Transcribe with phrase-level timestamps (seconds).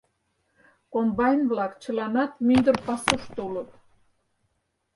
[0.93, 3.69] Комбайн-влак чыланат мӱндыр пасушто улыт.